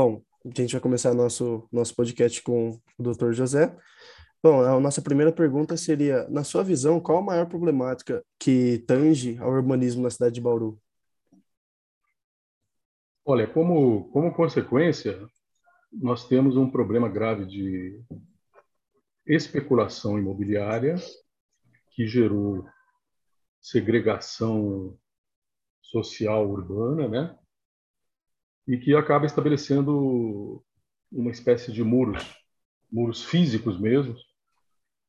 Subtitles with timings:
[0.00, 3.32] Bom, a gente vai começar nosso, nosso podcast com o Dr.
[3.32, 3.76] José.
[4.40, 9.36] Bom, a nossa primeira pergunta seria, na sua visão, qual a maior problemática que tange
[9.38, 10.80] ao urbanismo na cidade de Bauru?
[13.24, 15.20] Olha, como, como consequência,
[15.92, 18.00] nós temos um problema grave de
[19.26, 20.94] especulação imobiliária
[21.90, 22.64] que gerou
[23.60, 24.96] segregação
[25.82, 27.38] social urbana, né?
[28.68, 30.62] E que acaba estabelecendo
[31.10, 32.22] uma espécie de muros,
[32.92, 34.14] muros físicos mesmo,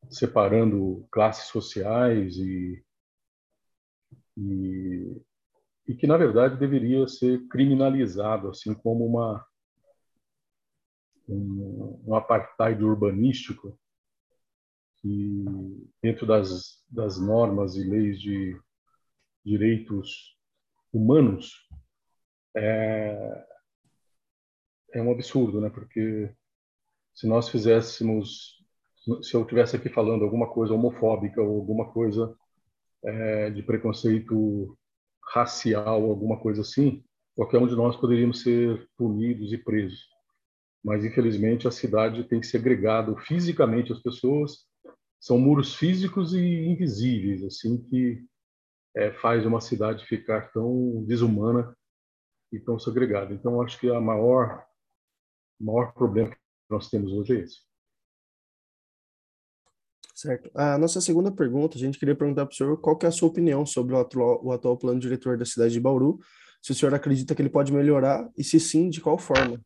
[0.09, 2.83] separando classes sociais e,
[4.37, 5.21] e,
[5.87, 9.45] e que na verdade deveria ser criminalizado, assim como uma
[11.27, 13.77] um, um apartheid urbanístico
[14.97, 15.45] que
[16.01, 18.59] dentro das, das normas e leis de
[19.45, 20.37] direitos
[20.91, 21.67] humanos
[22.55, 23.45] é,
[24.93, 25.69] é um absurdo, né?
[25.69, 26.29] Porque
[27.13, 28.63] se nós fizéssemos,
[29.21, 32.35] se eu tivesse aqui falando alguma coisa homofóbica ou alguma coisa
[33.03, 34.77] é, de preconceito
[35.33, 37.03] racial, alguma coisa assim,
[37.35, 40.07] qualquer um de nós poderíamos ser punidos e presos.
[40.83, 44.67] Mas infelizmente a cidade tem segregado fisicamente as pessoas
[45.19, 48.23] são muros físicos e invisíveis, assim que
[48.95, 51.75] é, faz uma cidade ficar tão desumana
[52.51, 53.33] e tão segregada.
[53.33, 54.65] Então, acho que a maior
[55.59, 56.37] maior problema que
[56.69, 57.57] nós temos hoje é esse.
[60.15, 60.51] Certo.
[60.53, 63.11] A nossa segunda pergunta, a gente queria perguntar para o senhor qual que é a
[63.11, 66.19] sua opinião sobre o atual, o atual plano diretor da cidade de Bauru,
[66.61, 69.61] se o senhor acredita que ele pode melhorar e se sim, de qual forma?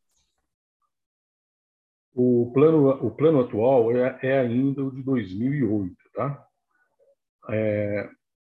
[2.14, 6.48] O plano, o plano atual é, é ainda o de 2008, tá?
[7.50, 8.10] É,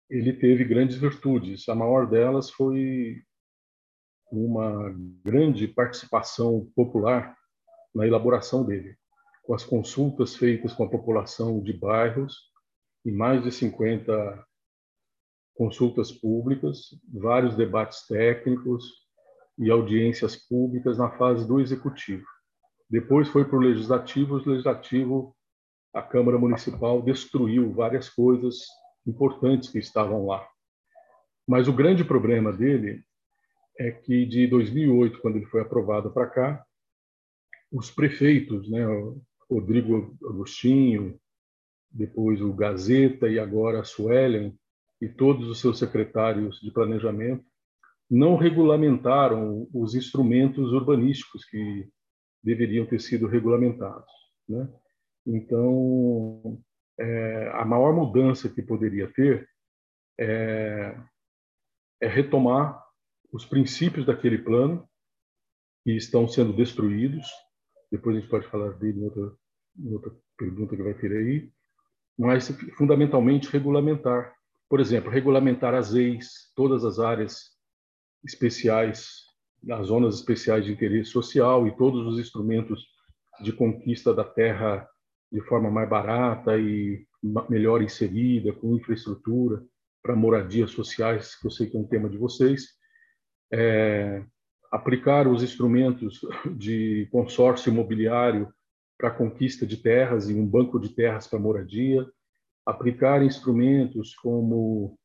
[0.09, 1.69] ele teve grandes virtudes.
[1.69, 3.20] A maior delas foi
[4.30, 7.36] uma grande participação popular
[7.94, 8.96] na elaboração dele,
[9.42, 12.36] com as consultas feitas com a população de bairros
[13.04, 14.47] e mais de 50
[15.54, 18.92] consultas públicas, vários debates técnicos
[19.58, 22.24] e audiências públicas na fase do executivo.
[22.88, 25.34] Depois foi para o legislativo, o legislativo,
[25.92, 28.66] a Câmara Municipal destruiu várias coisas
[29.06, 30.47] importantes que estavam lá.
[31.47, 33.03] Mas o grande problema dele
[33.78, 36.65] é que de 2008, quando ele foi aprovado para cá,
[37.71, 38.84] os prefeitos, né,
[39.49, 41.19] Rodrigo Agostinho,
[41.91, 44.59] depois o Gazeta e agora a Suelen
[45.00, 47.44] e todos os seus secretários de planejamento
[48.11, 51.89] não regulamentaram os instrumentos urbanísticos que
[52.43, 54.10] deveriam ter sido regulamentados.
[54.49, 54.66] Né?
[55.27, 56.59] Então,
[56.99, 59.49] é, a maior mudança que poderia ter
[60.19, 60.97] é,
[62.00, 62.83] é, retomar
[63.33, 64.89] os princípios daquele plano
[65.84, 67.27] que estão sendo destruídos.
[67.91, 69.33] Depois a gente pode falar dele em outra,
[69.78, 71.50] em outra pergunta que vai ter aí.
[72.19, 74.34] Mas, fundamentalmente, regulamentar.
[74.69, 77.56] Por exemplo, regulamentar as EIs, todas as áreas
[78.25, 79.28] especiais
[79.62, 82.87] nas zonas especiais de interesse social e todos os instrumentos
[83.43, 84.89] de conquista da terra
[85.31, 87.06] de forma mais barata e
[87.49, 89.62] melhor inserida, com infraestrutura
[90.03, 92.78] para moradias sociais, que eu sei que é um tema de vocês.
[93.53, 94.22] É,
[94.70, 96.20] aplicar os instrumentos
[96.56, 98.53] de consórcio imobiliário
[98.98, 102.06] para conquista de terras e um banco de terras para moradia,
[102.66, 104.98] aplicar instrumentos como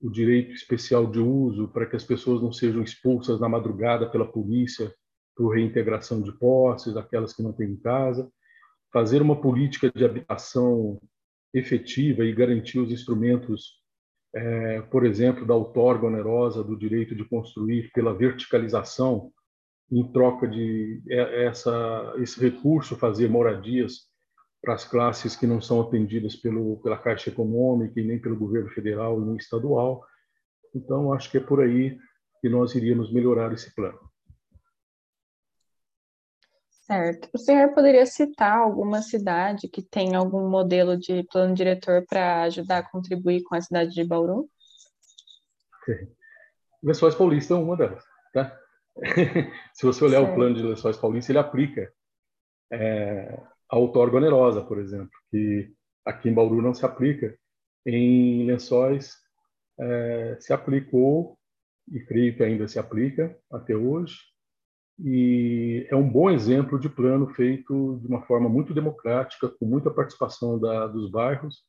[0.00, 4.30] o direito especial de uso para que as pessoas não sejam expulsas na madrugada pela
[4.30, 4.92] polícia
[5.34, 8.30] por reintegração de posses, aquelas que não têm em casa,
[8.92, 11.00] fazer uma política de habitação
[11.54, 13.80] efetiva e garantir os instrumentos,
[14.34, 19.32] é, por exemplo, da outorga onerosa do direito de construir pela verticalização,
[19.90, 24.06] em troca de essa, esse recurso fazer moradias
[24.62, 28.68] para as classes que não são atendidas pelo, pela Caixa Econômica e nem pelo governo
[28.70, 30.04] federal e nem estadual.
[30.74, 31.96] Então, acho que é por aí
[32.40, 33.98] que nós iríamos melhorar esse plano.
[36.88, 37.28] Certo.
[37.34, 42.78] O senhor poderia citar alguma cidade que tem algum modelo de plano diretor para ajudar
[42.78, 44.48] a contribuir com a cidade de Bauru?
[46.82, 48.02] Lençóis Paulista é uma delas.
[48.32, 48.58] Tá?
[49.74, 50.32] Se você olhar certo.
[50.32, 51.92] o plano de Lençóis Paulista, ele aplica
[52.72, 53.38] é,
[53.68, 55.70] a outorga onerosa, por exemplo, que
[56.06, 57.38] aqui em Bauru não se aplica,
[57.84, 59.14] em Lençóis
[59.78, 61.38] é, se aplicou
[61.92, 64.16] e creio que ainda se aplica até hoje
[64.98, 69.90] e é um bom exemplo de plano feito de uma forma muito democrática, com muita
[69.90, 71.62] participação da, dos bairros,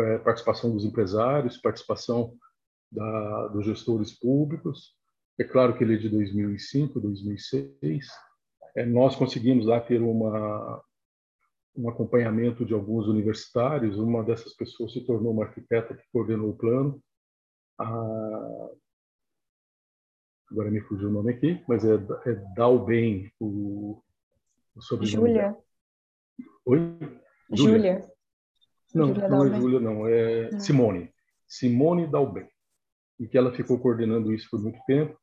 [0.00, 2.34] é, participação dos empresários, participação
[2.92, 4.94] da, dos gestores públicos.
[5.38, 8.06] É claro que ele é de 2005, 2006,
[8.76, 10.82] É, nós conseguimos lá ter uma,
[11.76, 13.98] um acompanhamento de alguns universitários.
[13.98, 17.00] Uma dessas pessoas se tornou uma arquiteta que coordenou o plano.
[17.78, 18.68] A...
[20.50, 24.02] Agora me fugiu o nome aqui, mas é, é Dalben, o,
[24.74, 25.28] o sobrenome.
[25.28, 25.56] Júlia.
[26.64, 26.98] Oi?
[27.52, 28.10] Júlia.
[28.94, 30.06] Não, Julia não é Júlia, não.
[30.06, 30.60] É não.
[30.60, 31.12] Simone.
[31.46, 32.48] Simone Dalben.
[33.20, 35.18] E que ela ficou coordenando isso por muito tempo.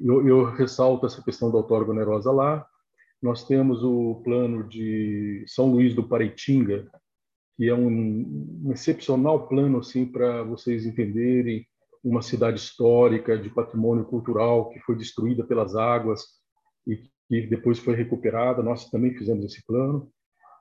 [0.00, 2.66] Eu, eu ressalto essa questão da outorga onerosa lá.
[3.22, 6.90] Nós temos o plano de São Luís do Paraitinga,
[7.56, 11.66] que é um, um excepcional plano assim para vocês entenderem
[12.02, 16.22] uma cidade histórica de patrimônio cultural que foi destruída pelas águas
[16.86, 16.96] e
[17.28, 18.62] que depois foi recuperada.
[18.62, 20.10] Nós também fizemos esse plano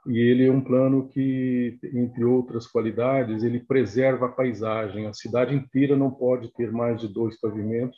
[0.08, 5.06] e ele é um plano que, entre outras qualidades, ele preserva a paisagem.
[5.06, 7.98] A cidade inteira não pode ter mais de dois pavimentos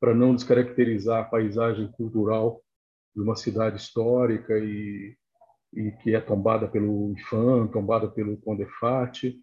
[0.00, 2.60] para não descaracterizar a paisagem cultural
[3.14, 5.16] de uma cidade histórica e,
[5.74, 9.36] e que é tombada pelo IFAM, tombada pelo Condefat.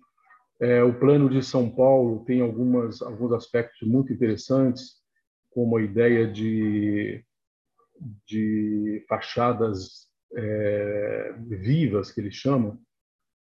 [0.59, 5.01] É, o plano de São Paulo tem algumas, alguns aspectos muito interessantes,
[5.51, 7.23] como a ideia de,
[8.27, 12.79] de fachadas é, vivas, que eles chamam,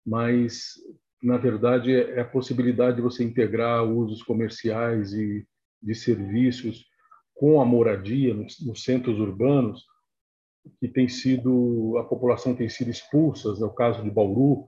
[0.05, 0.73] mas,
[1.21, 5.45] na verdade, é a possibilidade de você integrar usos comerciais e
[5.81, 6.85] de serviços
[7.33, 9.83] com a moradia nos, nos centros urbanos,
[10.79, 14.67] que tem sido a população tem sido expulsa, é o caso de Bauru,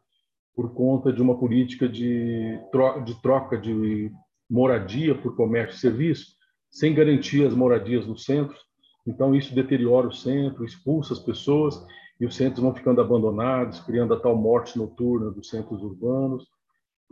[0.58, 4.12] por conta de uma política de troca de, troca de
[4.50, 6.36] moradia por comércio e serviço,
[6.72, 8.60] sem garantir as moradias nos centros.
[9.06, 11.80] Então isso deteriora o centro, expulsa as pessoas
[12.20, 16.44] e os centros vão ficando abandonados, criando a tal morte noturna dos centros urbanos.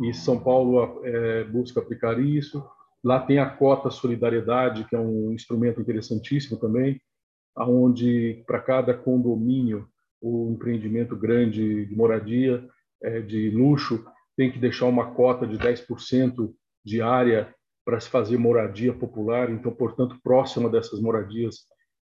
[0.02, 2.66] E São Paulo é, busca aplicar isso.
[3.04, 7.00] Lá tem a cota solidariedade, que é um instrumento interessantíssimo também,
[7.56, 9.88] aonde para cada condomínio
[10.20, 12.68] o empreendimento grande de moradia,
[13.22, 14.06] de luxo,
[14.38, 16.54] tem que deixar uma cota de 10%
[16.84, 17.54] de área
[17.86, 21.60] para se fazer moradia popular, então, portanto, próxima dessas moradias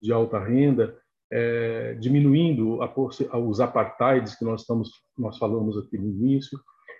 [0.03, 0.97] de alta renda,
[1.31, 6.59] é, diminuindo a, os apartheids que nós estamos nós falamos aqui no início,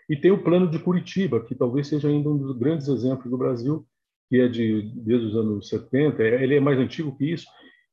[0.09, 3.37] e tem o plano de Curitiba, que talvez seja ainda um dos grandes exemplos do
[3.37, 3.87] Brasil,
[4.29, 7.47] que é de desde os anos 70, é, ele é mais antigo que isso,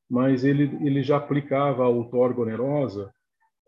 [0.10, 3.12] mas ele, ele já aplicava a outorga onerosa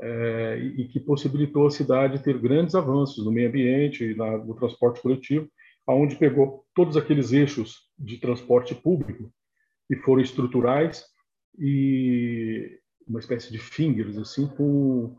[0.02, 4.56] é, e que possibilitou a cidade ter grandes avanços no meio ambiente e na, no
[4.56, 5.48] transporte coletivo,
[5.88, 9.32] aonde pegou todos aqueles eixos de transporte público
[9.88, 11.06] que foram estruturais
[11.58, 15.16] e uma espécie de fingers assim com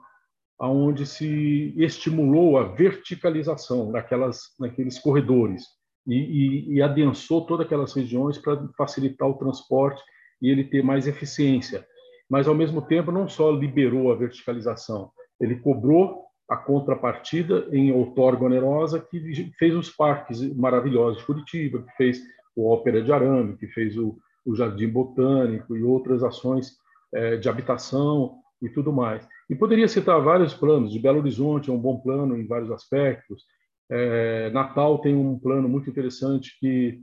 [0.58, 5.64] aonde se estimulou a verticalização naquelas naqueles corredores
[6.06, 10.02] e, e, e adensou todas aquelas regiões para facilitar o transporte
[10.40, 11.86] e ele ter mais eficiência.
[12.28, 18.44] Mas, ao mesmo tempo, não só liberou a verticalização, ele cobrou a contrapartida em outorga
[18.44, 22.22] onerosa que fez os parques maravilhosos de Curitiba, que fez
[22.54, 26.76] o Ópera de Arame, que fez o, o Jardim Botânico e outras ações
[27.12, 29.26] é, de habitação e tudo mais.
[29.50, 30.92] E poderia citar vários planos.
[30.92, 33.44] De Belo Horizonte é um bom plano em vários aspectos.
[33.90, 37.00] É, Natal tem um plano muito interessante que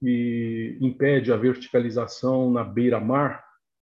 [0.00, 3.43] que impede a verticalização na beira-mar,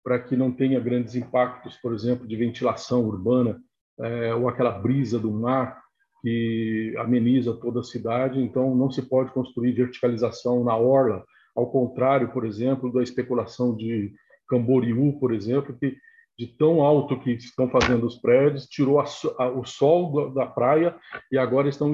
[0.08, 3.62] para que não tenha grandes impactos, por exemplo, de ventilação urbana,
[4.00, 5.82] é, ou aquela brisa do mar
[6.22, 8.42] que ameniza toda a cidade.
[8.42, 14.14] Então, não se pode construir verticalização na orla, ao contrário, por exemplo, da especulação de
[14.48, 15.98] Camboriú, por exemplo, que
[16.40, 19.06] de tão alto que estão fazendo os prédios, tirou a,
[19.40, 20.96] a, o sol da, da, praia
[21.30, 21.94] e agora estão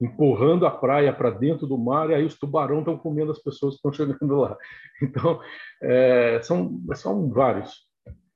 [0.00, 3.74] empurrando a praia para dentro do mar e aí os tubarões estão comendo as pessoas
[3.74, 4.56] que estão chegando lá.
[5.00, 5.40] Então,
[5.80, 7.86] é, são, são vários.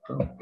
[0.05, 0.37] Então...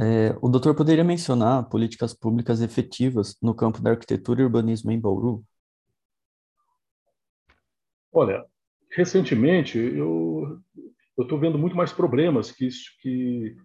[0.00, 5.00] É, o doutor poderia mencionar políticas públicas efetivas no campo da arquitetura e urbanismo em
[5.00, 5.44] Bauru?
[8.12, 8.44] Olha,
[8.90, 10.60] recentemente eu
[11.16, 13.56] estou vendo muito mais problemas que, isso, que,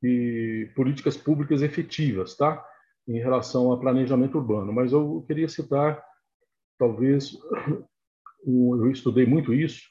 [0.00, 2.64] que políticas públicas efetivas, tá?
[3.06, 6.02] Em relação a planejamento urbano, mas eu queria citar,
[6.78, 7.38] talvez,
[8.44, 9.82] eu estudei muito isso,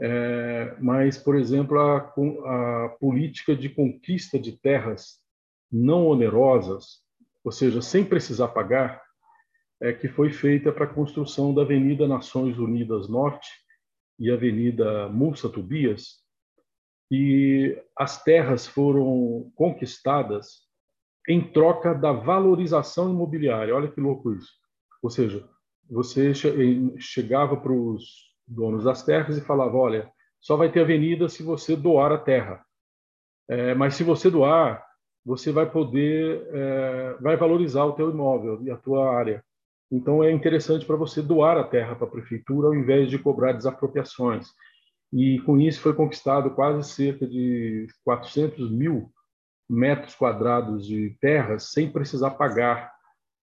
[0.00, 5.20] é, mas, por exemplo, a, a política de conquista de terras
[5.70, 7.02] não onerosas,
[7.44, 9.02] ou seja, sem precisar pagar,
[9.80, 13.48] é, que foi feita para a construção da Avenida Nações Unidas Norte
[14.18, 16.24] e Avenida Mussa Tobias,
[17.10, 20.67] e as terras foram conquistadas
[21.28, 23.76] em troca da valorização imobiliária.
[23.76, 24.50] Olha que louco isso.
[25.02, 25.46] Ou seja,
[25.88, 26.32] você
[26.98, 28.02] chegava para os
[28.46, 32.64] donos das terras e falava: olha, só vai ter avenida se você doar a terra.
[33.48, 34.84] É, mas se você doar,
[35.24, 39.44] você vai poder, é, vai valorizar o teu imóvel e a tua área.
[39.90, 43.52] Então é interessante para você doar a terra para a prefeitura ao invés de cobrar
[43.52, 44.48] desapropriações.
[45.12, 49.10] E com isso foi conquistado quase cerca de 400 mil
[49.68, 52.92] metros quadrados de terras sem precisar pagar,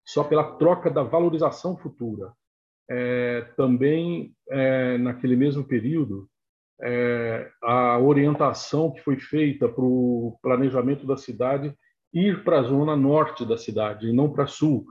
[0.05, 2.32] só pela troca da valorização futura.
[2.89, 6.29] É, também, é, naquele mesmo período,
[6.82, 11.75] é, a orientação que foi feita para o planejamento da cidade
[12.13, 14.86] ir para a zona norte da cidade e não para sul,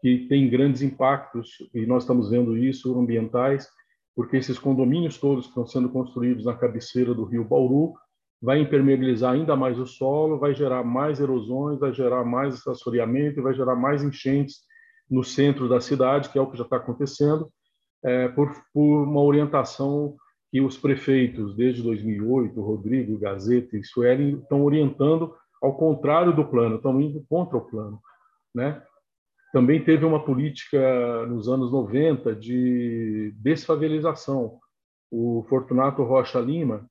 [0.00, 3.68] que tem grandes impactos, e nós estamos vendo isso, ambientais,
[4.14, 7.94] porque esses condomínios todos que estão sendo construídos na cabeceira do rio Bauru
[8.40, 13.52] vai impermeabilizar ainda mais o solo, vai gerar mais erosões, vai gerar mais assoreamento, vai
[13.52, 14.60] gerar mais enchentes
[15.10, 17.50] no centro da cidade, que é o que já está acontecendo,
[18.02, 20.16] é, por, por uma orientação
[20.50, 26.76] que os prefeitos, desde 2008, Rodrigo, Gazeta e Sueli, estão orientando ao contrário do plano,
[26.76, 28.00] estão indo contra o plano.
[28.54, 28.82] Né?
[29.52, 34.58] Também teve uma política nos anos 90 de desfavelização.
[35.10, 36.88] O Fortunato Rocha Lima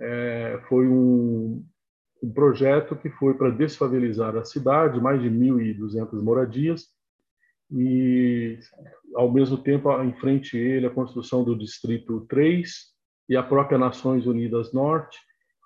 [0.00, 1.64] é, foi um,
[2.22, 6.86] um projeto que foi para desfavelizar a cidade, mais de 1.200 moradias,
[7.70, 8.58] e,
[9.14, 12.70] ao mesmo tempo, em frente a ele, a construção do Distrito 3,
[13.28, 15.18] e a própria Nações Unidas Norte,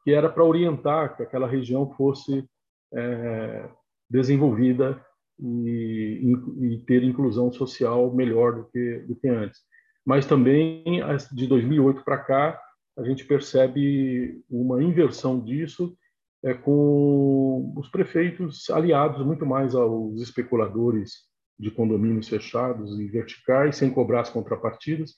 [0.03, 2.45] que era para orientar que aquela região fosse
[2.93, 3.69] é,
[4.11, 5.01] desenvolvida
[5.39, 9.61] e, e, ter inclusão social melhor do que, do que antes.
[10.05, 11.01] Mas também,
[11.33, 12.61] de 2008 para cá,
[12.97, 15.97] a gente percebe uma inversão disso
[16.45, 23.91] é, com os prefeitos aliados muito mais aos especuladores de condomínios fechados e verticais, sem
[23.91, 25.15] cobrar as contrapartidas,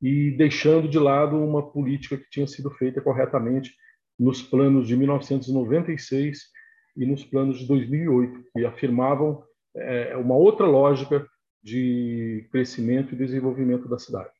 [0.00, 3.74] e deixando de lado uma política que tinha sido feita corretamente
[4.18, 6.38] nos planos de 1996
[6.96, 9.42] e nos planos de 2008, que afirmavam
[9.76, 11.26] é, uma outra lógica
[11.62, 14.30] de crescimento e desenvolvimento da cidade.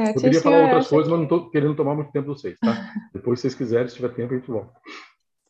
[0.00, 1.10] É, Eu queria falar outras coisas, que...
[1.10, 2.70] mas não estou querendo tomar muito tempo de vocês, tá?
[3.12, 4.72] Depois, se vocês quiserem, se tiver tempo, a gente volta.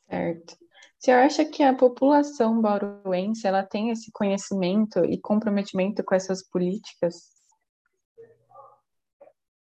[0.08, 0.52] Certo.
[0.52, 6.42] O senhor acha que a população bauruense ela tem esse conhecimento e comprometimento com essas
[6.46, 7.14] políticas?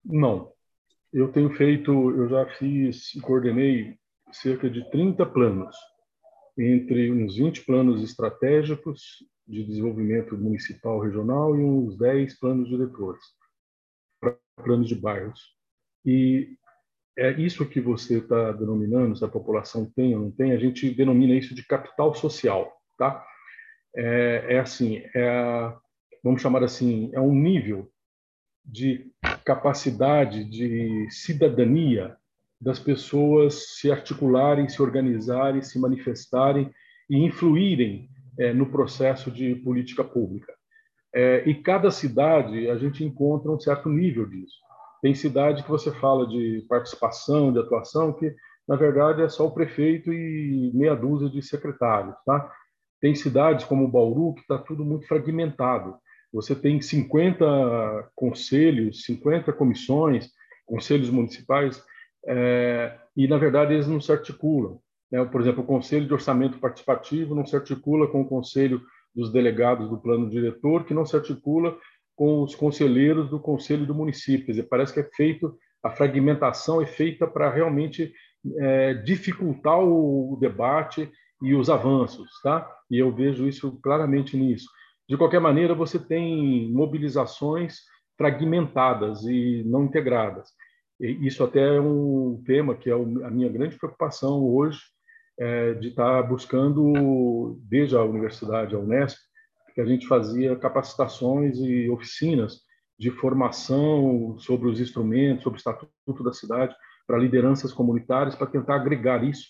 [0.05, 0.53] Não.
[1.13, 3.99] Eu tenho feito, eu já fiz e coordenei
[4.33, 5.77] cerca de 30 planos,
[6.57, 13.23] entre uns 20 planos estratégicos de desenvolvimento municipal regional e uns 10 planos diretores,
[14.63, 15.41] planos de bairros.
[16.05, 16.57] E
[17.19, 20.91] é isso que você está denominando, se a população tem ou não tem, a gente
[20.91, 23.25] denomina isso de capital social, tá?
[23.97, 25.73] É, é assim, é,
[26.23, 27.91] vamos chamar assim, é um nível
[28.65, 29.11] de
[29.45, 32.17] capacidade de cidadania
[32.61, 36.71] das pessoas se articularem, se organizarem, se manifestarem
[37.09, 40.56] e influírem é, no processo de política pública.
[41.17, 44.57] É, e cada cidade a gente encontra um certo nível disso.
[45.01, 48.35] Tem cidade que você fala de participação, de atuação, que
[48.69, 52.53] na verdade é só o prefeito e meia dúzia de secretários, tá?
[53.01, 55.97] Tem cidades como Bauru que está tudo muito fragmentado.
[56.35, 60.29] Você tem 50 conselhos, 50 comissões,
[60.67, 61.83] conselhos municipais,
[62.27, 64.81] é, e na verdade eles não se articulam.
[65.11, 65.25] Né?
[65.25, 68.83] Por exemplo, o Conselho de Orçamento Participativo não se articula com o Conselho
[69.17, 71.77] dos Delegados do Plano Diretor, que não se articula
[72.15, 74.47] com os conselheiros do Conselho do Município.
[74.47, 78.13] Quer dizer, parece que é feito, a fragmentação é feita para realmente
[78.59, 81.11] é, dificultar o debate
[81.43, 82.71] e os avanços, tá?
[82.91, 84.69] E eu vejo isso claramente nisso.
[85.09, 87.81] De qualquer maneira, você tem mobilizações
[88.17, 90.49] fragmentadas e não integradas.
[91.01, 94.81] E isso até é um tema que é a minha grande preocupação hoje,
[95.39, 99.19] é, de estar buscando, desde a universidade, a Unesp,
[99.75, 102.61] que a gente fazia capacitações e oficinas
[102.99, 106.75] de formação sobre os instrumentos, sobre o estatuto da cidade,
[107.07, 109.49] para lideranças comunitárias, para tentar agregar isso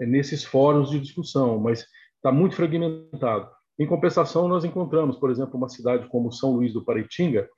[0.00, 3.48] é, nesses fóruns de discussão, mas está muito fragmentado.
[3.78, 7.48] Em compensação, nós encontramos, por exemplo, uma cidade como São Luís do Paraitinga,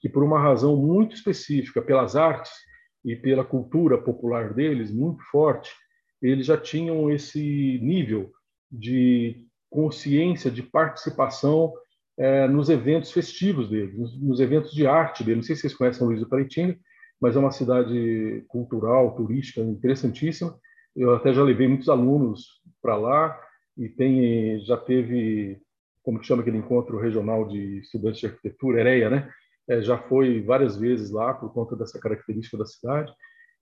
[0.00, 2.52] que por uma razão muito específica, pelas artes
[3.04, 5.70] e pela cultura popular deles, muito forte,
[6.28, 8.32] eles já tinham esse nível
[8.70, 11.72] de consciência, de participação
[12.16, 15.38] é, nos eventos festivos deles, nos, nos, eventos de arte deles.
[15.38, 16.78] Não sei se vocês conhecem São Luís do Paraitinga,
[17.20, 20.56] mas é uma cidade cultural, turística, interessantíssima.
[20.94, 23.40] Eu até já levei muitos alunos para lá,
[23.76, 25.60] e tem já teve
[26.02, 29.30] como que chama aquele encontro regional de estudantes de arquitetura, EREA, né?
[29.68, 33.12] é, já foi várias vezes lá por conta dessa característica da cidade.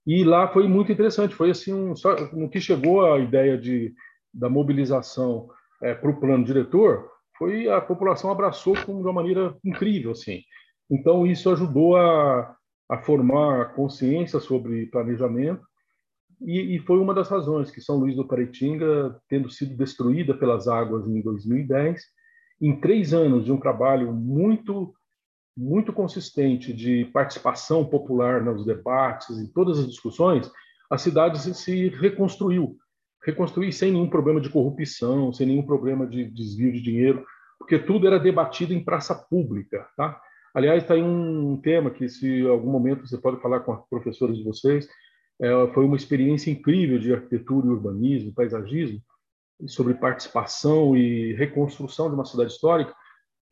[0.05, 1.35] E lá foi muito interessante.
[1.35, 3.93] Foi assim, um, só, no que chegou a ideia de,
[4.33, 5.49] da mobilização
[5.81, 10.41] é, para o plano diretor, foi a população abraçou de uma maneira incrível, assim.
[10.89, 12.55] Então isso ajudou a,
[12.89, 15.63] a formar consciência sobre planejamento
[16.45, 20.67] e, e, foi uma das razões que São Luís do Paraitinga, tendo sido destruída pelas
[20.67, 22.01] águas em 2010,
[22.61, 24.93] em três anos de um trabalho muito
[25.55, 30.51] muito consistente de participação popular nos debates, em todas as discussões,
[30.89, 32.77] a cidade se reconstruiu.
[33.25, 37.25] Reconstruir sem nenhum problema de corrupção, sem nenhum problema de desvio de dinheiro,
[37.57, 39.87] porque tudo era debatido em praça pública.
[39.95, 40.19] Tá?
[40.53, 43.87] Aliás, está aí um tema que, se em algum momento você pode falar com as
[43.87, 44.87] professoras de vocês,
[45.41, 49.01] é, foi uma experiência incrível de arquitetura, urbanismo, paisagismo,
[49.67, 52.93] sobre participação e reconstrução de uma cidade histórica.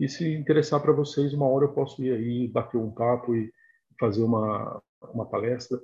[0.01, 3.53] E se interessar para vocês, uma hora eu posso ir aí bater um papo e
[3.99, 4.81] fazer uma,
[5.13, 5.79] uma palestra.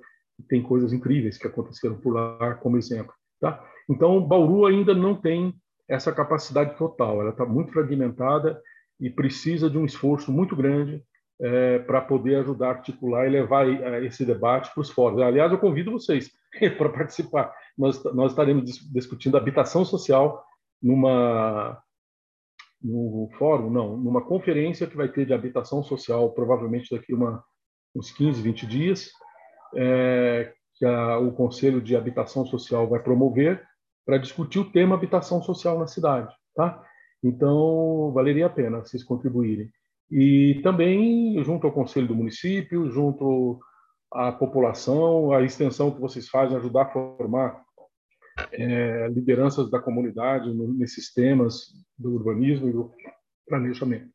[0.49, 3.13] Tem coisas incríveis que aconteceram por lá, como exemplo.
[3.39, 3.63] Tá?
[3.87, 5.53] Então, Bauru ainda não tem
[5.87, 8.59] essa capacidade total, ela está muito fragmentada
[8.99, 11.03] e precisa de um esforço muito grande
[11.39, 13.67] é, para poder ajudar a articular e levar
[14.03, 15.21] esse debate para os fóruns.
[15.21, 16.31] Aliás, eu convido vocês
[16.75, 17.53] para participar.
[17.77, 20.43] Nós, nós estaremos discutindo habitação social
[20.81, 21.79] numa
[22.81, 27.43] no fórum, não, numa conferência que vai ter de habitação social, provavelmente daqui uma,
[27.95, 29.11] uns 15, 20 dias,
[29.75, 33.63] é, que a, o Conselho de Habitação Social vai promover
[34.05, 36.81] para discutir o tema habitação social na cidade, tá?
[37.23, 39.69] Então, valeria a pena vocês contribuírem.
[40.09, 43.59] E também, junto ao Conselho do Município, junto
[44.13, 47.61] à população, a extensão que vocês fazem, ajudar a formar
[48.51, 52.91] é, lideranças da comunidade no, nesses temas do urbanismo e do
[53.47, 54.11] planejamento.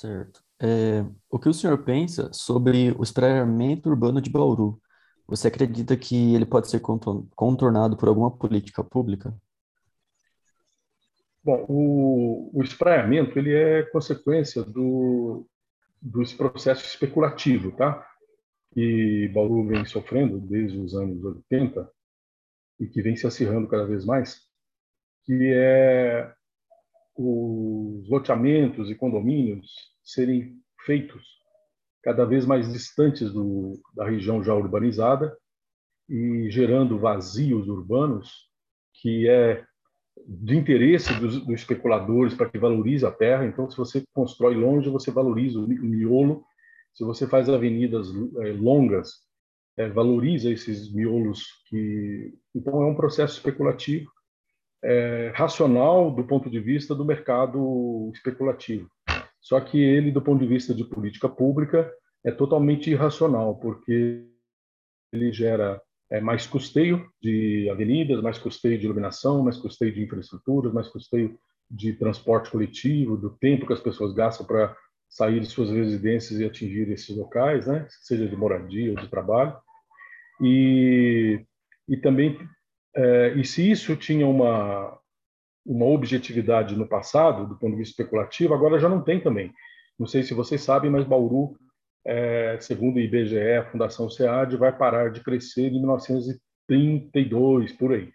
[0.00, 0.42] Certo.
[0.60, 4.80] É, o que o senhor pensa sobre o espraiamento urbano de Bauru?
[5.26, 9.34] Você acredita que ele pode ser contornado por alguma política pública?
[11.42, 15.46] Bom, o, o espraiamento ele é consequência do,
[16.04, 18.06] dos processos especulativos, tá?
[18.72, 21.90] Que Bauru vem sofrendo desde os anos 80
[22.78, 24.42] e que vem se acirrando cada vez mais,
[25.24, 26.30] que é
[27.16, 29.70] os loteamentos e condomínios
[30.02, 31.24] serem feitos
[32.02, 35.34] cada vez mais distantes do, da região já urbanizada
[36.06, 38.50] e gerando vazios urbanos
[38.92, 39.64] que é
[40.26, 43.44] de interesse dos, dos especuladores para que valorize a terra.
[43.44, 46.44] Então, se você constrói longe, você valoriza o miolo.
[46.92, 48.08] Se você faz avenidas
[48.40, 49.24] é, longas,
[49.76, 54.10] é, valoriza esses miolos que então é um processo especulativo
[54.82, 58.88] é, racional do ponto de vista do mercado especulativo
[59.40, 61.92] só que ele do ponto de vista de política pública
[62.24, 64.28] é totalmente irracional porque
[65.12, 65.80] ele gera
[66.14, 71.36] é, mais custeio de avenidas, mais custeio de iluminação, mais custeio de infraestruturas, mais custeio
[71.68, 74.76] de transporte coletivo, do tempo que as pessoas gastam para
[75.08, 77.86] sair de suas residências e atingir esses locais, né?
[77.88, 79.56] seja de moradia ou de trabalho.
[80.40, 81.44] E,
[81.88, 82.38] e também,
[82.94, 84.96] é, e se isso tinha uma,
[85.66, 89.52] uma objetividade no passado, do ponto de vista especulativo, agora já não tem também.
[89.98, 91.56] Não sei se vocês sabem, mas Bauru
[92.06, 98.10] é, segundo o IBGE, a Fundação SEAD, vai parar de crescer em 1932, por aí.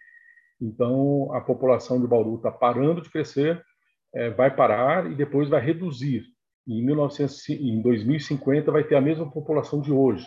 [0.60, 3.62] Então, a população de Bauru está parando de crescer,
[4.14, 6.24] é, vai parar e depois vai reduzir.
[6.68, 10.26] Em, 1900, em 2050 vai ter a mesma população de hoje.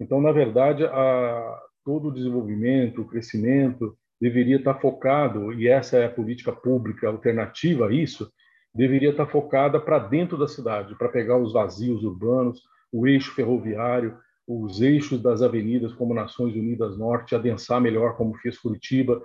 [0.00, 6.06] Então, na verdade, a, todo o desenvolvimento, o crescimento deveria estar focado, e essa é
[6.06, 8.30] a política pública alternativa a isso,
[8.74, 12.60] deveria estar focada para dentro da cidade, para pegar os vazios urbanos,
[12.92, 18.58] o eixo ferroviário, os eixos das avenidas como Nações Unidas Norte, adensar melhor como fez
[18.58, 19.20] Curitiba,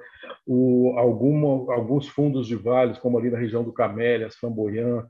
[0.46, 5.06] o, alguma, alguns fundos de vales, como ali na região do Camélias, Flamboyant,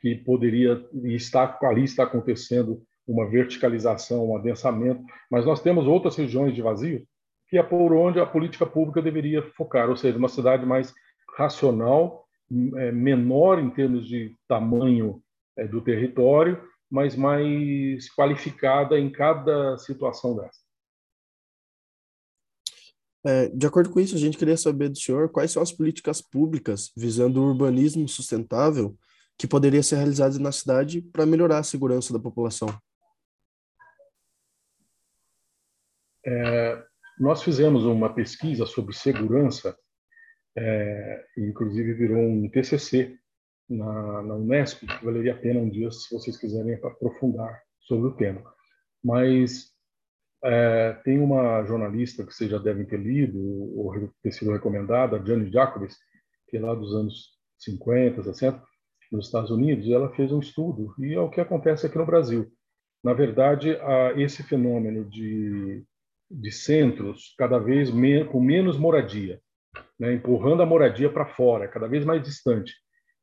[0.00, 6.14] que poderia, e está, ali está acontecendo uma verticalização, um adensamento, mas nós temos outras
[6.14, 7.04] regiões de vazio
[7.48, 10.92] que é por onde a política pública deveria focar, ou seja, uma cidade mais
[11.36, 12.26] racional,
[12.76, 15.22] é, menor em termos de tamanho
[15.56, 20.60] é, do território mas mais qualificada em cada situação dessa.
[23.26, 26.22] É, de acordo com isso, a gente queria saber do senhor quais são as políticas
[26.22, 28.96] públicas visando o urbanismo sustentável
[29.36, 32.68] que poderiam ser realizadas na cidade para melhorar a segurança da população.
[36.24, 36.84] É,
[37.18, 39.76] nós fizemos uma pesquisa sobre segurança
[40.60, 43.16] é, inclusive virou um TCC
[43.68, 48.16] na, na Unesp, que valeria a pena um dia se vocês quiserem aprofundar sobre o
[48.16, 48.42] tema.
[49.04, 49.70] Mas
[50.42, 53.38] é, tem uma jornalista que vocês já devem ter lido
[53.76, 55.96] ou ter sido recomendada, a Jane Jacobs,
[56.48, 58.62] que é lá dos anos 50, 60,
[59.10, 62.46] nos Estados Unidos, ela fez um estudo, e é o que acontece aqui no Brasil.
[63.02, 63.76] Na verdade,
[64.16, 65.82] esse fenômeno de,
[66.30, 67.90] de centros cada vez
[68.30, 69.40] com menos moradia,
[69.98, 72.74] né, empurrando a moradia para fora, cada vez mais distante,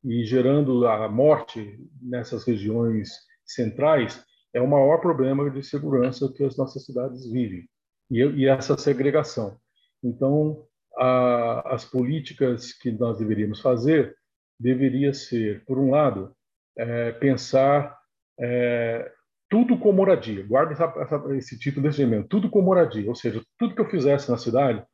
[0.06, 3.10] e gerando a morte nessas regiões
[3.44, 7.68] centrais, é o maior problema de segurança que as nossas cidades vivem,
[8.10, 9.58] e, e essa segregação.
[10.04, 10.64] Então,
[10.98, 14.16] a, as políticas que nós deveríamos fazer
[14.60, 16.34] deveria ser, por um lado,
[16.78, 17.98] é, pensar
[18.40, 19.12] é,
[19.50, 20.46] tudo com moradia.
[20.46, 23.10] Guarda essa, essa, esse título desse elemento, tudo com moradia.
[23.10, 24.86] Ou seja, tudo que eu fizesse na cidade,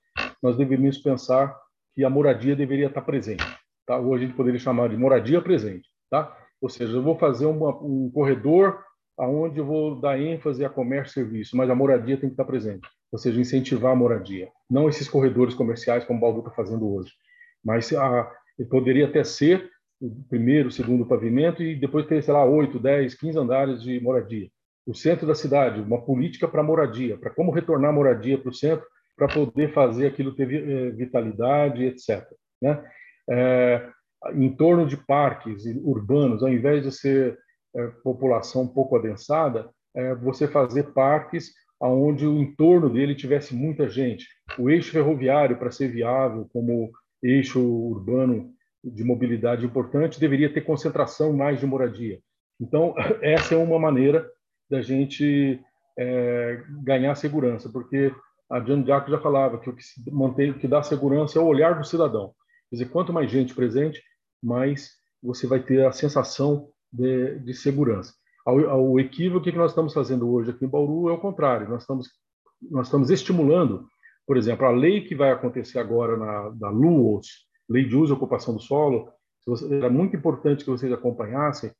[0.41, 1.56] nós deveríamos pensar
[1.93, 3.43] que a moradia deveria estar presente.
[3.86, 3.98] Tá?
[3.98, 5.88] Ou a gente poderia chamar de moradia presente.
[6.10, 6.36] Tá?
[6.62, 8.84] Ou seja, eu vou fazer uma, um corredor
[9.17, 12.46] aonde eu vou dar ênfase a comércio e serviço, mas a moradia tem que estar
[12.46, 12.88] presente.
[13.12, 14.50] Ou seja, incentivar a moradia.
[14.70, 17.12] Não esses corredores comerciais como o Baldu está fazendo hoje.
[17.63, 18.32] Mas a,
[18.70, 23.13] poderia até ser o primeiro, o segundo pavimento e depois ter, sei lá, 8, 10,
[23.15, 24.50] 15 andares de moradia.
[24.86, 28.86] O centro da cidade, uma política para moradia, para como retornar moradia para o centro,
[29.15, 32.26] para poder fazer aquilo ter eh, vitalidade, etc.
[32.60, 32.84] Né?
[33.29, 33.89] É,
[34.34, 37.38] em torno de parques urbanos, ao invés de ser
[37.75, 44.27] é, população pouco adensada, é, você fazer parques onde o entorno dele tivesse muita gente.
[44.57, 46.91] O eixo ferroviário, para ser viável como
[47.23, 48.51] eixo urbano
[48.84, 52.19] de mobilidade importante, deveria ter concentração mais de moradia.
[52.60, 54.29] Então, essa é uma maneira
[54.69, 55.60] da gente
[55.97, 58.13] é, ganhar segurança, porque
[58.49, 61.45] a Jane Jack já falava que o que mantém, o que dá segurança é o
[61.45, 62.34] olhar do cidadão.
[62.71, 64.01] Quer dizer, quanto mais gente presente,
[64.41, 68.13] mais você vai ter a sensação de, de segurança.
[68.45, 71.69] O equívoco que nós estamos fazendo hoje aqui em Bauru é o contrário.
[71.69, 72.07] Nós estamos,
[72.71, 73.86] nós estamos estimulando,
[74.25, 77.27] por exemplo, a lei que vai acontecer agora na, da LUOS,
[77.69, 79.10] Lei de Uso e Ocupação do Solo,
[79.69, 81.71] era muito importante que vocês acompanhassem,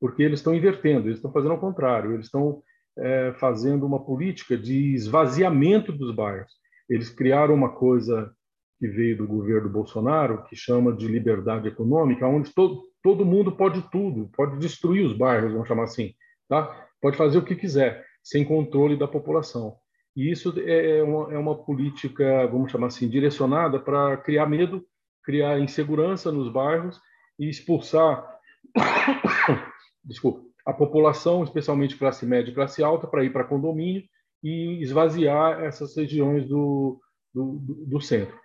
[0.00, 2.62] porque eles estão invertendo, eles estão fazendo o contrário, eles estão
[2.96, 6.52] é, fazendo uma política de esvaziamento dos bairros.
[6.88, 8.32] Eles criaram uma coisa
[8.78, 13.82] que veio do governo Bolsonaro, que chama de liberdade econômica, onde todo, todo mundo pode
[13.90, 16.14] tudo, pode destruir os bairros, vamos chamar assim,
[16.48, 16.86] tá?
[17.00, 19.76] pode fazer o que quiser, sem controle da população.
[20.16, 24.84] E isso é, é uma, é uma política, vamos chamar assim, direcionada para criar medo,
[25.24, 27.00] criar insegurança nos bairros
[27.38, 28.38] e expulsar
[30.04, 34.02] desculpa, a população, especialmente classe média e classe alta, para ir para condomínio
[34.42, 37.00] e esvaziar essas regiões do,
[37.34, 38.38] do, do centro.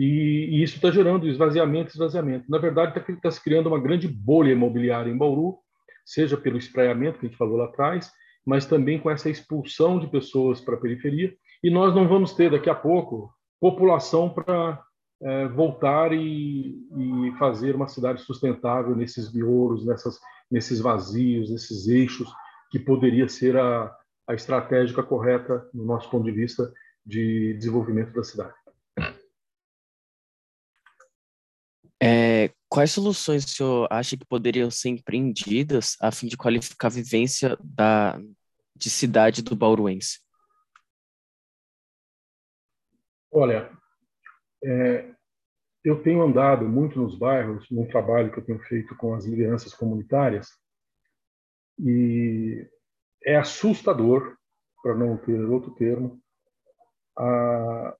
[0.00, 2.50] E, e isso está gerando esvaziamento, esvaziamento.
[2.50, 5.58] Na verdade, está tá se criando uma grande bolha imobiliária em Bauru,
[6.06, 8.10] seja pelo espraiamento que a gente falou lá atrás,
[8.46, 11.34] mas também com essa expulsão de pessoas para a periferia.
[11.62, 14.82] E nós não vamos ter daqui a pouco população para
[15.22, 20.18] é, voltar e, e, fazer uma cidade sustentável nesses miolos, nessas,
[20.50, 22.32] nesses vazios, nesses eixos,
[22.70, 23.94] que poderia ser a,
[24.26, 26.72] a estratégica correta, no nosso ponto de vista,
[27.04, 28.54] de desenvolvimento da cidade.
[32.02, 36.90] É, quais soluções o senhor acha que poderiam ser empreendidas a fim de qualificar a
[36.90, 38.18] vivência da,
[38.74, 40.20] de cidade do bauruense?
[43.30, 43.70] Olha,
[44.64, 45.14] é,
[45.84, 49.74] eu tenho andado muito nos bairros, num trabalho que eu tenho feito com as lideranças
[49.74, 50.48] comunitárias,
[51.78, 52.66] e
[53.24, 54.36] é assustador,
[54.82, 56.20] para não ter outro termo,
[57.16, 57.96] a,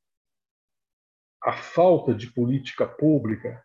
[1.45, 3.63] a falta de política pública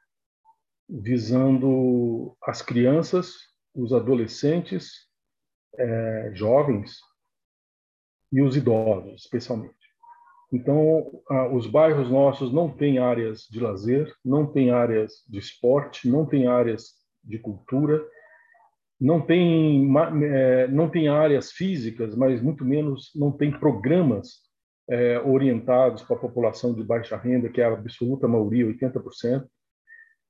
[0.90, 3.34] visando as crianças,
[3.74, 5.08] os adolescentes,
[5.78, 7.00] é, jovens
[8.32, 9.76] e os idosos, especialmente.
[10.54, 11.12] Então,
[11.52, 16.48] os bairros nossos não têm áreas de lazer, não têm áreas de esporte, não têm
[16.48, 16.94] áreas
[17.24, 18.06] de cultura,
[19.00, 19.92] não tem,
[20.24, 24.46] é, não tem áreas físicas, mas muito menos não tem programas
[24.90, 29.46] é, orientados para a população de baixa renda, que é a absoluta maioria, 80%.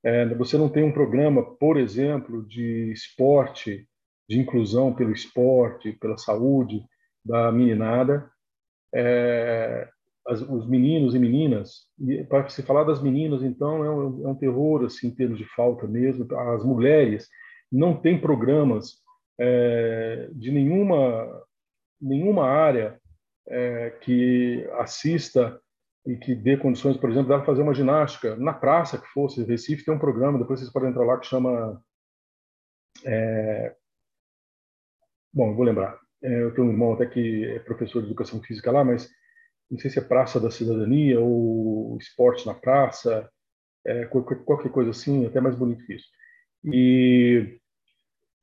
[0.06, 3.88] É, você não tem um programa, por exemplo, de esporte,
[4.30, 6.86] de inclusão pelo esporte, pela saúde
[7.26, 8.30] da meninada.
[8.94, 9.90] É,
[10.28, 11.88] as, os meninos e meninas,
[12.30, 15.46] para se falar das meninas, então, é um, é um, terror assim, em termos de
[15.56, 16.28] falta mesmo.
[16.54, 17.28] As mulheres
[17.72, 18.98] não têm programas
[19.40, 21.44] é, de nenhuma,
[22.00, 23.00] nenhuma área
[23.48, 25.60] é, que assista
[26.06, 29.44] e que dê condições, por exemplo, dela fazer uma ginástica na praça que fosse.
[29.44, 31.82] Recife tem um programa, depois vocês podem entrar lá, que chama.
[33.04, 33.76] É...
[35.34, 36.00] Bom, vou lembrar.
[36.24, 39.10] É, eu tenho um irmão até que é professor de educação física lá, mas
[39.70, 43.30] não sei se é Praça da Cidadania ou Esporte na Praça,
[43.86, 46.08] é, qualquer coisa assim, até mais bonito que isso.
[46.64, 47.60] E,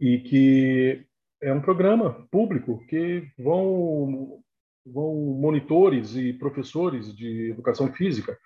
[0.00, 1.06] e que
[1.40, 4.42] é um programa público que vão,
[4.84, 8.36] vão monitores e professores de educação física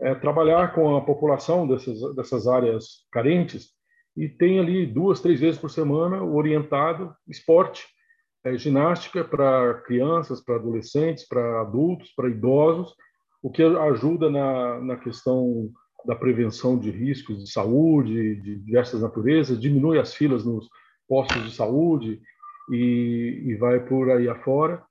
[0.00, 3.70] é, trabalhar com a população dessas, dessas áreas carentes
[4.16, 7.86] e tem ali duas, três vezes por semana orientado esporte,
[8.44, 12.94] é, ginástica para crianças, para adolescentes, para adultos, para idosos,
[13.42, 15.70] o que ajuda na, na questão
[16.04, 20.68] da prevenção de riscos de saúde, de diversas naturezas, diminui as filas nos
[21.08, 22.20] postos de saúde
[22.70, 24.82] e, e vai por aí afora.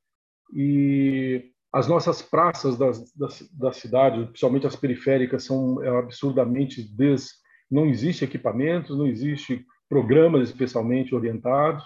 [0.54, 7.32] E as nossas praças da, da, da cidade, principalmente as periféricas, são absurdamente des...
[7.70, 11.84] não existe equipamentos, não existe programas especialmente orientados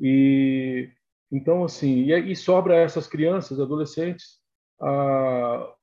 [0.00, 0.88] e
[1.32, 4.38] então assim e, e sobra a essas crianças, adolescentes
[4.80, 5.74] a,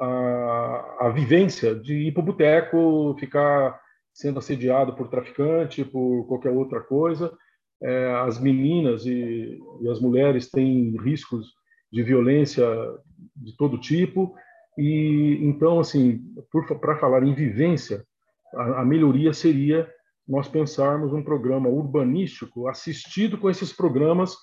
[0.00, 3.80] a, a vivência de ir para o boteco, ficar
[4.12, 7.36] sendo assediado por traficante, por qualquer outra coisa.
[7.82, 11.52] É, as meninas e, e, as mulheres têm riscos
[11.92, 12.66] de violência
[13.36, 14.34] de todo tipo
[14.78, 16.22] e então assim
[16.80, 18.02] para falar em vivência
[18.54, 19.86] a, a, melhoria seria
[20.26, 24.34] nós pensarmos um programa urbanístico assistido com esses programas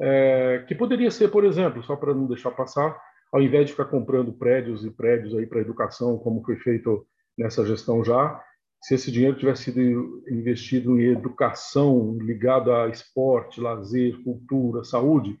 [0.00, 3.00] é, que poderia ser por exemplo só para não deixar passar
[3.32, 7.06] ao invés de ficar comprando prédios e prédios aí para educação, como foi feito
[7.38, 8.42] nessa gestão já,
[8.82, 15.38] se esse dinheiro tivesse sido investido em educação ligada a esporte, lazer, cultura, saúde,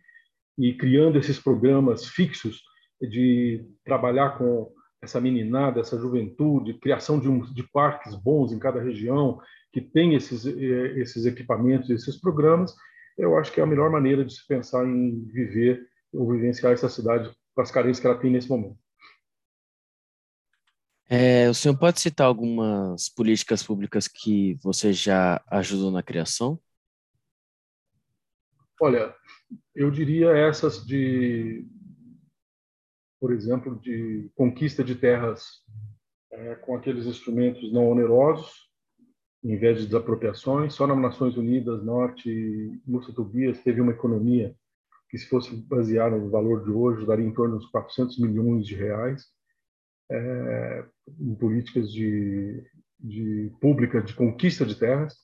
[0.58, 2.60] e criando esses programas fixos
[3.00, 4.70] de trabalhar com
[5.02, 9.40] essa meninada, essa juventude, criação de, um, de parques bons em cada região,
[9.72, 12.74] que tem esses, eh, esses equipamentos, esses programas,
[13.16, 16.88] eu acho que é a melhor maneira de se pensar em viver ou vivenciar essa
[16.88, 18.78] cidade com as carências que ela tem nesse momento.
[21.12, 26.56] É, o senhor pode citar algumas políticas públicas que você já ajudou na criação?
[28.80, 29.12] Olha,
[29.74, 31.66] eu diria essas de,
[33.18, 35.64] por exemplo, de conquista de terras
[36.30, 38.70] é, com aqueles instrumentos não onerosos,
[39.42, 40.74] em vez de desapropriações.
[40.74, 44.54] Só nas Nações Unidas, Norte, Lúcia Tobias teve uma economia
[45.08, 48.76] que se fosse basear no valor de hoje, daria em torno de 400 milhões de
[48.76, 49.28] reais
[50.10, 50.84] é,
[51.18, 52.62] em políticas de,
[52.98, 55.14] de pública de conquista de terras.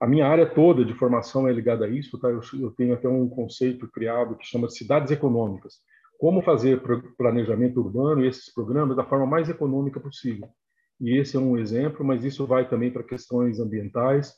[0.00, 2.18] A minha área toda de formação é ligada a isso.
[2.18, 2.28] Tá?
[2.28, 5.74] Eu, eu tenho até um conceito criado que chama cidades econômicas.
[6.18, 6.82] Como fazer
[7.16, 10.48] planejamento urbano e esses programas da forma mais econômica possível.
[11.00, 14.34] E esse é um exemplo, mas isso vai também para questões ambientais,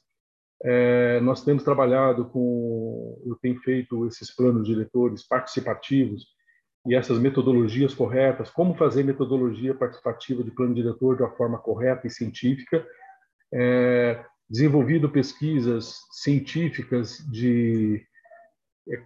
[0.65, 6.27] é, nós temos trabalhado com, eu tenho feito esses planos diretores participativos
[6.87, 12.07] e essas metodologias corretas, como fazer metodologia participativa de plano diretor de uma forma correta
[12.07, 12.85] e científica,
[13.53, 18.05] é, desenvolvido pesquisas científicas de
[18.89, 19.03] é,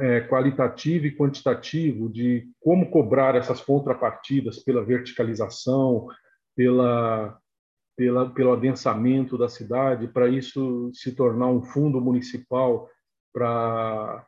[0.00, 6.08] é qualitativo e quantitativo de como cobrar essas contrapartidas pela verticalização,
[6.56, 7.38] pela
[8.00, 12.88] pela, pelo adensamento da cidade, para isso se tornar um fundo municipal
[13.30, 14.26] para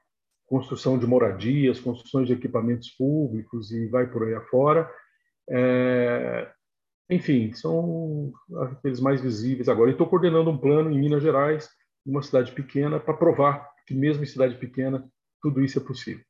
[0.52, 4.86] construção de moradias, construções de equipamentos públicos e vai por aí afora.
[5.48, 6.52] É,
[7.08, 9.90] enfim, são aqueles mais visíveis agora.
[9.90, 11.70] Estou coordenando um plano em Minas Gerais,
[12.04, 15.08] uma cidade pequena, para provar que mesmo em cidade pequena
[15.40, 16.22] tudo isso é possível.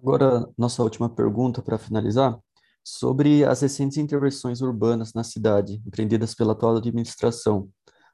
[0.00, 2.40] Agora, nossa última pergunta para finalizar
[2.82, 7.68] sobre as recentes intervenções urbanas na cidade, empreendidas pela atual administração.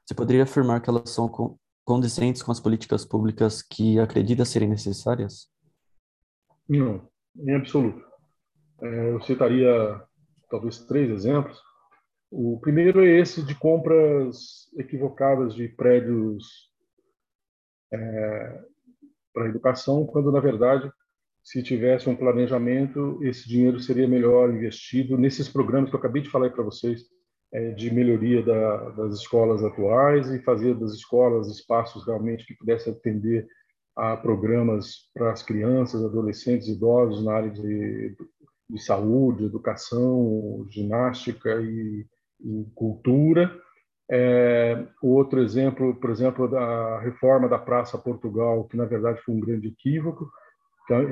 [0.05, 1.25] Você poderia afirmar que elas são
[1.87, 5.47] condizentes com as políticas públicas que acredita serem necessárias?
[6.67, 8.03] Não, em absoluto.
[8.81, 10.03] É, eu citaria
[10.49, 11.57] talvez três exemplos.
[12.29, 16.69] O primeiro é esse de compras equivocadas de prédios
[17.93, 18.61] é,
[19.33, 20.91] para educação, quando na verdade
[21.41, 26.29] se tivesse um planejamento, esse dinheiro seria melhor investido nesses programas que eu acabei de
[26.29, 27.05] falar para vocês,
[27.75, 33.47] de melhoria da, das escolas atuais e fazer das escolas espaços realmente que pudessem atender
[33.95, 38.15] a programas para as crianças, adolescentes, idosos na área de,
[38.69, 42.05] de saúde, educação, ginástica e,
[42.39, 43.51] e cultura.
[44.09, 49.39] É, outro exemplo, por exemplo, da reforma da Praça Portugal, que na verdade foi um
[49.39, 50.29] grande equívoco,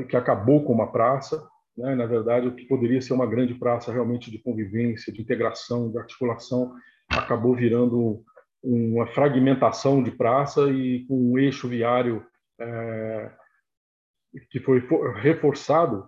[0.08, 1.46] que acabou com uma praça.
[1.78, 1.96] Né?
[1.96, 5.98] na verdade, o que poderia ser uma grande praça realmente de convivência, de integração, de
[5.98, 6.74] articulação,
[7.14, 8.24] acabou virando
[8.64, 12.26] uma fragmentação de praça e com um eixo viário
[12.60, 13.32] é,
[14.50, 14.84] que foi
[15.22, 16.08] reforçado,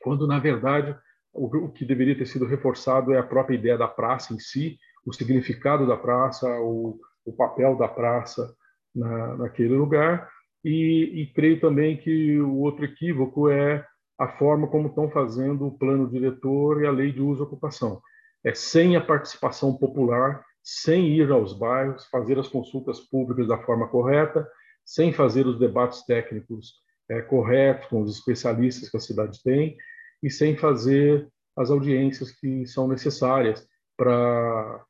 [0.00, 0.96] quando, na verdade,
[1.32, 5.12] o, que deveria ter sido reforçado é a própria ideia da praça em si, o
[5.12, 8.54] significado da praça, o, o papel da praça
[8.94, 10.30] na, naquele lugar.
[10.64, 13.84] E, e, creio também que o outro equívoco é
[14.18, 18.00] a forma como estão fazendo o plano diretor e a lei de uso e ocupação.
[18.44, 23.88] É sem a participação popular, sem ir aos bairros, fazer as consultas públicas da forma
[23.88, 24.48] correta,
[24.84, 26.74] sem fazer os debates técnicos
[27.08, 29.76] é, corretos com os especialistas que a cidade tem
[30.22, 34.84] e sem fazer as audiências que são necessárias para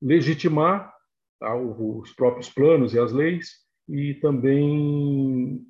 [0.00, 0.92] legitimar
[1.38, 5.64] tá, os próprios planos e as leis e também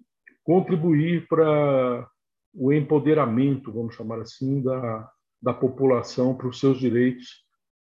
[0.45, 2.09] contribuir para
[2.55, 5.11] o empoderamento, vamos chamar assim, da,
[5.41, 7.45] da população para os seus direitos,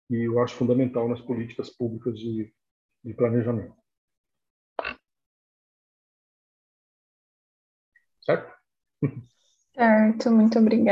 [0.08, 2.54] que eu acho fundamental nas políticas públicas de,
[3.04, 3.76] de planejamento.
[8.22, 8.54] Certo?
[9.74, 10.84] Certo, muito obrigada.